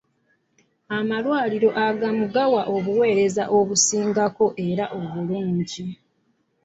Amalwaliro 0.97 1.69
agamu 1.87 2.25
gawa 2.33 2.61
obuweereza 2.77 3.43
obusingako 3.57 4.45
era 4.67 4.85
obulungi. 4.99 5.85